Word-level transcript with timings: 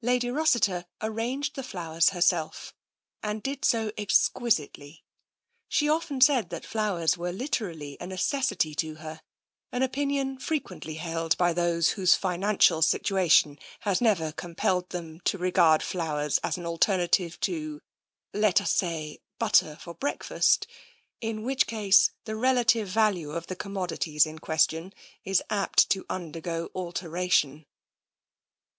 Lady 0.00 0.30
Rossiter 0.30 0.86
arranged 1.02 1.54
the 1.54 1.62
flowers 1.62 2.08
herself, 2.16 2.72
and 3.22 3.42
did 3.42 3.60
34 3.60 3.60
TENSION 3.60 3.94
so 3.98 4.02
exquisitely. 4.02 5.04
She 5.68 5.86
often 5.86 6.22
said 6.22 6.48
that 6.48 6.64
flowers 6.64 7.18
were 7.18 7.30
liter 7.30 7.68
ally 7.70 7.94
a 8.00 8.06
necessity 8.06 8.74
to 8.76 8.94
her— 8.94 9.20
an 9.74 9.82
opinion 9.82 10.38
frequently 10.38 10.94
held 10.94 11.36
by 11.36 11.52
those 11.52 11.90
whose 11.90 12.14
financial 12.14 12.80
situation 12.80 13.58
has 13.80 14.00
never 14.00 14.32
compelled 14.32 14.88
them 14.88 15.20
to 15.26 15.36
regard 15.36 15.82
flowers 15.82 16.38
as 16.38 16.56
an 16.56 16.64
alternative 16.64 17.38
to, 17.40 17.82
let 18.32 18.62
us 18.62 18.72
say, 18.72 19.18
butter 19.38 19.76
for 19.78 19.92
breakfast, 19.92 20.66
in 21.20 21.42
which 21.42 21.66
case 21.66 22.12
the 22.24 22.34
relative 22.34 22.88
value 22.88 23.32
of 23.32 23.48
the 23.48 23.54
commodities 23.56 24.24
in 24.24 24.38
question 24.38 24.94
is 25.22 25.42
apt 25.50 25.90
to 25.90 26.06
undergo 26.08 26.70
alter 26.72 27.14
ation. 27.14 27.66